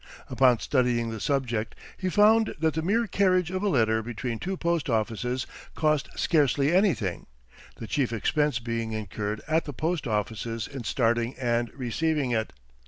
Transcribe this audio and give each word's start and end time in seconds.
Upon 0.31 0.57
studying 0.57 1.11
the 1.11 1.19
subject, 1.19 1.75
he 1.95 2.09
found 2.09 2.55
that 2.57 2.73
the 2.73 2.81
mere 2.81 3.05
carriage 3.05 3.51
of 3.51 3.61
a 3.61 3.69
letter 3.69 4.01
between 4.01 4.39
two 4.39 4.57
post 4.57 4.89
offices 4.89 5.45
cost 5.75 6.09
scarcely 6.17 6.73
anything, 6.75 7.27
the 7.75 7.85
chief 7.85 8.11
expense 8.11 8.57
being 8.57 8.93
incurred 8.93 9.41
at 9.47 9.65
the 9.65 9.73
post 9.73 10.07
offices 10.07 10.67
in 10.67 10.85
starting 10.85 11.35
and 11.37 11.71
receiving 11.75 12.31
it. 12.31 12.51